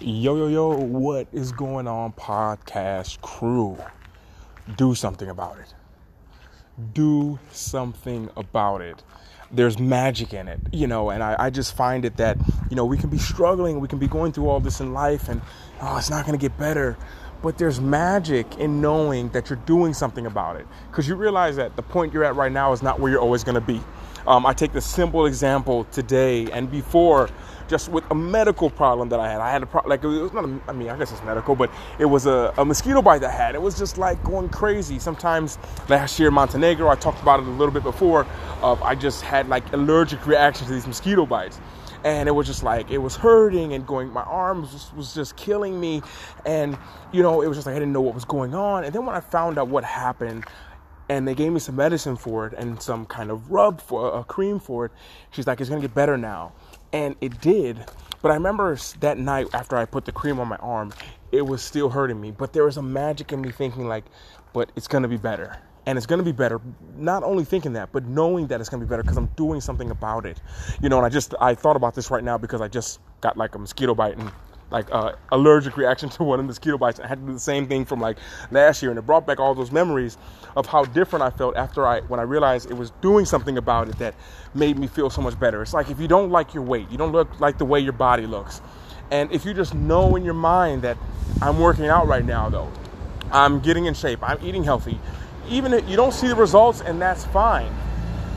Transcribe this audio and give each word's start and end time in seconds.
Yo, 0.00 0.36
yo, 0.36 0.46
yo, 0.46 0.76
what 0.76 1.26
is 1.32 1.50
going 1.50 1.88
on, 1.88 2.12
podcast 2.12 3.20
crew? 3.20 3.76
Do 4.76 4.94
something 4.94 5.28
about 5.28 5.58
it. 5.58 5.74
Do 6.94 7.40
something 7.50 8.30
about 8.36 8.80
it. 8.80 9.02
There's 9.50 9.80
magic 9.80 10.32
in 10.34 10.46
it, 10.46 10.60
you 10.72 10.86
know, 10.86 11.10
and 11.10 11.20
I, 11.20 11.34
I 11.36 11.50
just 11.50 11.74
find 11.74 12.04
it 12.04 12.16
that, 12.18 12.38
you 12.70 12.76
know, 12.76 12.84
we 12.84 12.96
can 12.96 13.10
be 13.10 13.18
struggling, 13.18 13.80
we 13.80 13.88
can 13.88 13.98
be 13.98 14.06
going 14.06 14.30
through 14.30 14.48
all 14.48 14.60
this 14.60 14.78
in 14.78 14.92
life, 14.92 15.28
and 15.28 15.42
oh, 15.80 15.96
it's 15.96 16.10
not 16.10 16.24
going 16.24 16.38
to 16.38 16.40
get 16.40 16.56
better. 16.56 16.96
But 17.42 17.58
there's 17.58 17.80
magic 17.80 18.56
in 18.58 18.80
knowing 18.80 19.30
that 19.30 19.50
you're 19.50 19.58
doing 19.66 19.94
something 19.94 20.26
about 20.26 20.54
it. 20.56 20.66
Because 20.90 21.08
you 21.08 21.16
realize 21.16 21.56
that 21.56 21.74
the 21.74 21.82
point 21.82 22.12
you're 22.12 22.24
at 22.24 22.36
right 22.36 22.52
now 22.52 22.72
is 22.72 22.84
not 22.84 23.00
where 23.00 23.10
you're 23.10 23.20
always 23.20 23.42
going 23.42 23.56
to 23.56 23.60
be. 23.60 23.80
Um, 24.28 24.46
I 24.46 24.52
take 24.52 24.72
the 24.72 24.80
simple 24.80 25.26
example 25.26 25.84
today 25.84 26.48
and 26.52 26.70
before 26.70 27.30
just 27.68 27.88
with 27.88 28.04
a 28.10 28.14
medical 28.14 28.70
problem 28.70 29.08
that 29.10 29.20
I 29.20 29.30
had. 29.30 29.40
I 29.40 29.50
had 29.50 29.62
a 29.62 29.66
problem, 29.66 29.90
like 29.90 30.02
it 30.02 30.06
was 30.06 30.32
not, 30.32 30.44
a, 30.44 30.60
I 30.68 30.72
mean, 30.72 30.88
I 30.88 30.96
guess 30.98 31.12
it's 31.12 31.22
medical, 31.22 31.54
but 31.54 31.70
it 31.98 32.06
was 32.06 32.26
a, 32.26 32.52
a 32.58 32.64
mosquito 32.64 33.02
bite 33.02 33.20
that 33.20 33.30
I 33.30 33.36
had. 33.36 33.54
It 33.54 33.62
was 33.62 33.78
just 33.78 33.98
like 33.98 34.22
going 34.24 34.48
crazy. 34.48 34.98
Sometimes 34.98 35.58
last 35.88 36.18
year 36.18 36.28
in 36.28 36.34
Montenegro, 36.34 36.88
I 36.88 36.96
talked 36.96 37.22
about 37.22 37.40
it 37.40 37.46
a 37.46 37.50
little 37.50 37.72
bit 37.72 37.82
before, 37.82 38.26
I 38.62 38.94
just 38.94 39.22
had 39.22 39.48
like 39.48 39.72
allergic 39.72 40.26
reactions 40.26 40.68
to 40.68 40.74
these 40.74 40.86
mosquito 40.86 41.26
bites. 41.26 41.60
And 42.04 42.28
it 42.28 42.32
was 42.32 42.46
just 42.46 42.62
like, 42.62 42.90
it 42.90 42.98
was 42.98 43.16
hurting 43.16 43.72
and 43.72 43.86
going, 43.86 44.12
my 44.12 44.22
arms 44.22 44.72
was, 44.72 44.92
was 44.94 45.14
just 45.14 45.36
killing 45.36 45.80
me. 45.80 46.00
And, 46.46 46.78
you 47.12 47.22
know, 47.22 47.42
it 47.42 47.48
was 47.48 47.56
just 47.56 47.66
like, 47.66 47.74
I 47.74 47.78
didn't 47.80 47.92
know 47.92 48.00
what 48.00 48.14
was 48.14 48.24
going 48.24 48.54
on. 48.54 48.84
And 48.84 48.94
then 48.94 49.04
when 49.04 49.16
I 49.16 49.20
found 49.20 49.58
out 49.58 49.68
what 49.68 49.82
happened, 49.82 50.44
and 51.08 51.26
they 51.26 51.34
gave 51.34 51.52
me 51.52 51.60
some 51.60 51.76
medicine 51.76 52.16
for 52.16 52.46
it 52.46 52.52
and 52.54 52.80
some 52.82 53.06
kind 53.06 53.30
of 53.30 53.50
rub 53.50 53.80
for 53.80 54.18
a 54.18 54.24
cream 54.24 54.58
for 54.58 54.86
it. 54.86 54.92
She's 55.30 55.46
like, 55.46 55.60
it's 55.60 55.70
gonna 55.70 55.80
get 55.80 55.94
better 55.94 56.16
now 56.16 56.52
and 56.92 57.16
it 57.20 57.40
did. 57.40 57.84
But 58.22 58.32
I 58.32 58.34
remember 58.34 58.76
that 59.00 59.18
night 59.18 59.48
after 59.52 59.76
I 59.76 59.84
put 59.84 60.04
the 60.04 60.12
cream 60.12 60.40
on 60.40 60.48
my 60.48 60.56
arm, 60.56 60.92
it 61.32 61.42
was 61.42 61.62
still 61.62 61.88
hurting 61.88 62.20
me. 62.20 62.30
But 62.30 62.52
there 62.52 62.64
was 62.64 62.76
a 62.76 62.82
magic 62.82 63.32
in 63.32 63.40
me 63.40 63.50
thinking 63.50 63.86
like, 63.86 64.04
but 64.52 64.70
it's 64.76 64.88
gonna 64.88 65.08
be 65.08 65.16
better. 65.16 65.56
And 65.86 65.96
it's 65.96 66.06
gonna 66.06 66.22
be 66.22 66.32
better. 66.32 66.60
Not 66.96 67.22
only 67.22 67.44
thinking 67.44 67.72
that, 67.74 67.92
but 67.92 68.04
knowing 68.04 68.46
that 68.48 68.60
it's 68.60 68.68
gonna 68.68 68.84
be 68.84 68.88
better 68.88 69.02
because 69.02 69.16
I'm 69.16 69.30
doing 69.36 69.60
something 69.60 69.90
about 69.90 70.26
it. 70.26 70.40
You 70.82 70.88
know, 70.88 70.98
and 70.98 71.06
I 71.06 71.08
just 71.08 71.34
I 71.40 71.54
thought 71.54 71.76
about 71.76 71.94
this 71.94 72.10
right 72.10 72.24
now 72.24 72.36
because 72.36 72.60
I 72.60 72.68
just 72.68 73.00
got 73.20 73.36
like 73.36 73.54
a 73.54 73.58
mosquito 73.58 73.94
bite 73.94 74.16
and 74.18 74.30
like 74.70 74.90
uh, 74.92 75.12
allergic 75.32 75.76
reaction 75.76 76.08
to 76.10 76.24
one 76.24 76.38
of 76.38 76.44
the 76.44 76.48
mosquito 76.48 76.78
bites. 76.78 77.00
I 77.00 77.06
had 77.06 77.20
to 77.20 77.26
do 77.26 77.32
the 77.32 77.40
same 77.40 77.66
thing 77.66 77.84
from 77.84 78.00
like 78.00 78.18
last 78.50 78.82
year, 78.82 78.90
and 78.90 78.98
it 78.98 79.06
brought 79.06 79.26
back 79.26 79.40
all 79.40 79.54
those 79.54 79.72
memories 79.72 80.18
of 80.56 80.66
how 80.66 80.84
different 80.84 81.22
I 81.22 81.30
felt 81.30 81.56
after 81.56 81.86
I 81.86 82.00
when 82.02 82.20
I 82.20 82.24
realized 82.24 82.70
it 82.70 82.74
was 82.74 82.90
doing 83.00 83.24
something 83.24 83.58
about 83.58 83.88
it 83.88 83.98
that 83.98 84.14
made 84.54 84.78
me 84.78 84.86
feel 84.86 85.10
so 85.10 85.20
much 85.20 85.38
better. 85.38 85.62
It's 85.62 85.74
like 85.74 85.90
if 85.90 86.00
you 86.00 86.08
don't 86.08 86.30
like 86.30 86.54
your 86.54 86.62
weight, 86.62 86.90
you 86.90 86.98
don't 86.98 87.12
look 87.12 87.40
like 87.40 87.58
the 87.58 87.64
way 87.64 87.80
your 87.80 87.92
body 87.92 88.26
looks, 88.26 88.60
and 89.10 89.30
if 89.32 89.44
you 89.44 89.54
just 89.54 89.74
know 89.74 90.16
in 90.16 90.24
your 90.24 90.34
mind 90.34 90.82
that 90.82 90.96
I'm 91.40 91.58
working 91.58 91.86
out 91.86 92.06
right 92.06 92.24
now, 92.24 92.48
though, 92.48 92.70
I'm 93.30 93.60
getting 93.60 93.86
in 93.86 93.94
shape, 93.94 94.20
I'm 94.22 94.38
eating 94.42 94.64
healthy, 94.64 94.98
even 95.48 95.72
if 95.72 95.88
you 95.88 95.96
don't 95.96 96.12
see 96.12 96.28
the 96.28 96.34
results, 96.34 96.80
and 96.80 97.00
that's 97.00 97.24
fine, 97.26 97.72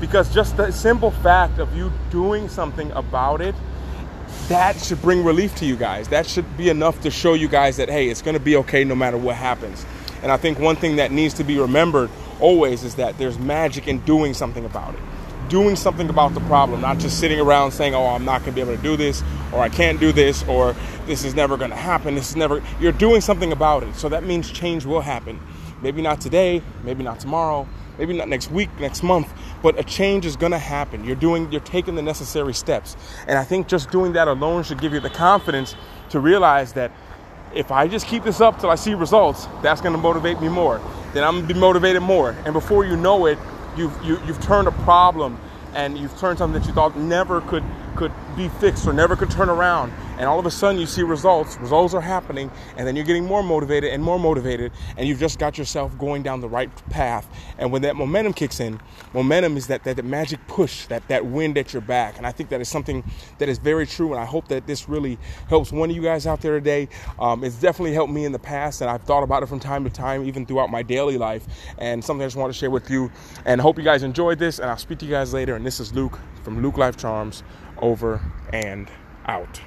because 0.00 0.32
just 0.32 0.56
the 0.56 0.70
simple 0.70 1.10
fact 1.10 1.58
of 1.58 1.74
you 1.76 1.92
doing 2.10 2.48
something 2.48 2.90
about 2.92 3.40
it 3.40 3.54
that 4.48 4.76
should 4.78 5.00
bring 5.00 5.24
relief 5.24 5.54
to 5.56 5.66
you 5.66 5.76
guys. 5.76 6.08
That 6.08 6.26
should 6.26 6.56
be 6.56 6.68
enough 6.68 7.00
to 7.02 7.10
show 7.10 7.34
you 7.34 7.48
guys 7.48 7.76
that, 7.76 7.88
hey, 7.88 8.08
it's 8.08 8.22
going 8.22 8.34
to 8.34 8.40
be 8.40 8.56
okay 8.56 8.84
no 8.84 8.94
matter 8.94 9.16
what 9.16 9.36
happens. 9.36 9.86
And 10.22 10.30
I 10.30 10.36
think 10.36 10.58
one 10.58 10.76
thing 10.76 10.96
that 10.96 11.12
needs 11.12 11.34
to 11.34 11.44
be 11.44 11.58
remembered 11.58 12.10
always 12.40 12.82
is 12.84 12.96
that 12.96 13.16
there's 13.18 13.38
magic 13.38 13.88
in 13.88 14.00
doing 14.00 14.34
something 14.34 14.64
about 14.64 14.94
it. 14.94 15.00
Doing 15.48 15.76
something 15.76 16.08
about 16.08 16.34
the 16.34 16.40
problem, 16.40 16.80
not 16.80 16.98
just 16.98 17.18
sitting 17.18 17.40
around 17.40 17.72
saying, 17.72 17.94
oh, 17.94 18.06
I'm 18.06 18.24
not 18.24 18.40
going 18.40 18.52
to 18.52 18.54
be 18.54 18.60
able 18.60 18.76
to 18.76 18.82
do 18.82 18.96
this, 18.96 19.22
or 19.52 19.60
I 19.60 19.68
can't 19.68 19.98
do 19.98 20.12
this, 20.12 20.44
or 20.44 20.76
this 21.06 21.24
is 21.24 21.34
never 21.34 21.56
going 21.56 21.70
to 21.70 21.76
happen. 21.76 22.14
This 22.14 22.30
is 22.30 22.36
never, 22.36 22.62
you're 22.80 22.92
doing 22.92 23.20
something 23.20 23.50
about 23.50 23.82
it. 23.82 23.94
So 23.96 24.08
that 24.10 24.24
means 24.24 24.50
change 24.50 24.84
will 24.84 25.00
happen. 25.00 25.40
Maybe 25.82 26.02
not 26.02 26.20
today, 26.20 26.62
maybe 26.84 27.02
not 27.02 27.18
tomorrow, 27.20 27.66
maybe 27.98 28.16
not 28.16 28.28
next 28.28 28.50
week, 28.50 28.68
next 28.78 29.02
month, 29.02 29.32
but 29.62 29.78
a 29.78 29.84
change 29.84 30.26
is 30.26 30.36
going 30.36 30.52
to 30.52 30.58
happen. 30.58 31.04
You're 31.04 31.16
doing, 31.16 31.50
you're 31.52 31.60
taking 31.60 31.94
the 31.94 32.02
necessary 32.02 32.54
steps. 32.54 32.96
And 33.26 33.38
I 33.38 33.44
think 33.44 33.68
just 33.68 33.90
doing 33.90 34.12
that 34.14 34.28
alone 34.28 34.62
should 34.62 34.80
give 34.80 34.92
you 34.92 35.00
the 35.00 35.10
confidence 35.10 35.74
to 36.10 36.20
realize 36.20 36.72
that 36.74 36.92
if 37.54 37.70
I 37.70 37.88
just 37.88 38.06
keep 38.06 38.22
this 38.22 38.40
up 38.40 38.60
till 38.60 38.70
I 38.70 38.76
see 38.76 38.94
results, 38.94 39.46
that's 39.62 39.80
going 39.80 39.94
to 39.94 40.00
motivate 40.00 40.40
me 40.40 40.48
more. 40.48 40.80
Then 41.12 41.24
I'm 41.24 41.34
going 41.36 41.48
to 41.48 41.54
be 41.54 41.60
motivated 41.60 42.02
more. 42.02 42.36
And 42.44 42.52
before 42.52 42.84
you 42.84 42.96
know 42.96 43.26
it, 43.26 43.38
you've, 43.76 43.92
you, 44.04 44.16
have 44.16 44.26
you 44.26 44.34
have 44.34 44.42
turned 44.42 44.68
a 44.68 44.72
problem 44.72 45.38
and 45.74 45.98
you've 45.98 46.16
turned 46.18 46.38
something 46.38 46.60
that 46.60 46.66
you 46.66 46.74
thought 46.74 46.96
never 46.96 47.40
could 47.42 47.64
could 47.96 48.12
be 48.36 48.48
fixed 48.48 48.86
or 48.86 48.92
never 48.92 49.16
could 49.16 49.30
turn 49.30 49.48
around. 49.48 49.92
And 50.18 50.28
all 50.28 50.38
of 50.38 50.44
a 50.44 50.50
sudden 50.50 50.78
you 50.78 50.86
see 50.86 51.02
results, 51.02 51.56
results 51.56 51.94
are 51.94 52.00
happening, 52.00 52.50
and 52.76 52.86
then 52.86 52.94
you're 52.94 53.06
getting 53.06 53.24
more 53.24 53.42
motivated 53.42 53.90
and 53.92 54.02
more 54.02 54.18
motivated, 54.18 54.70
and 54.98 55.08
you've 55.08 55.18
just 55.18 55.38
got 55.38 55.56
yourself 55.56 55.96
going 55.96 56.22
down 56.22 56.40
the 56.40 56.48
right 56.48 56.70
path. 56.90 57.26
And 57.56 57.72
when 57.72 57.80
that 57.82 57.96
momentum 57.96 58.34
kicks 58.34 58.60
in, 58.60 58.78
momentum 59.14 59.56
is 59.56 59.66
that, 59.68 59.82
that, 59.84 59.96
that 59.96 60.04
magic 60.04 60.46
push, 60.46 60.86
that, 60.86 61.08
that 61.08 61.24
wind 61.24 61.56
at 61.56 61.72
your 61.72 61.80
back. 61.80 62.18
And 62.18 62.26
I 62.26 62.32
think 62.32 62.50
that 62.50 62.60
is 62.60 62.68
something 62.68 63.02
that 63.38 63.48
is 63.48 63.56
very 63.56 63.86
true, 63.86 64.12
and 64.12 64.20
I 64.20 64.26
hope 64.26 64.48
that 64.48 64.66
this 64.66 64.90
really 64.90 65.18
helps 65.48 65.72
one 65.72 65.88
of 65.88 65.96
you 65.96 66.02
guys 66.02 66.26
out 66.26 66.42
there 66.42 66.52
today. 66.52 66.88
Um, 67.18 67.42
it's 67.42 67.56
definitely 67.56 67.94
helped 67.94 68.12
me 68.12 68.26
in 68.26 68.32
the 68.32 68.38
past, 68.38 68.82
and 68.82 68.90
I've 68.90 69.02
thought 69.04 69.22
about 69.22 69.42
it 69.42 69.46
from 69.46 69.58
time 69.58 69.84
to 69.84 69.90
time, 69.90 70.24
even 70.26 70.44
throughout 70.44 70.70
my 70.70 70.82
daily 70.82 71.16
life, 71.16 71.46
and 71.78 72.04
something 72.04 72.22
I 72.22 72.26
just 72.26 72.36
want 72.36 72.52
to 72.52 72.58
share 72.58 72.70
with 72.70 72.90
you. 72.90 73.10
And 73.46 73.58
hope 73.58 73.78
you 73.78 73.84
guys 73.84 74.02
enjoyed 74.02 74.38
this, 74.38 74.58
and 74.58 74.68
I'll 74.68 74.76
speak 74.76 74.98
to 74.98 75.06
you 75.06 75.12
guys 75.12 75.32
later. 75.32 75.56
And 75.56 75.64
this 75.64 75.80
is 75.80 75.94
Luke 75.94 76.18
from 76.42 76.60
Luke 76.62 76.76
Life 76.76 76.98
Charms 76.98 77.42
over 77.78 78.19
and 78.50 78.90
out. 79.26 79.60